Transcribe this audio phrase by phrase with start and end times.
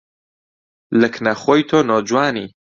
[0.99, 2.47] لە کنە خۆی تۆ نۆجوانی